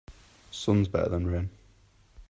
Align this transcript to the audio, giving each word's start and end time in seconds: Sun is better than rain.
Sun 0.49 0.81
is 0.81 0.87
better 0.87 1.09
than 1.09 1.27
rain. 1.27 1.51